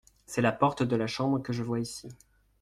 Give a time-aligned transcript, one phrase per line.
[0.25, 2.09] C’est la porte de la chambre que je vois ici.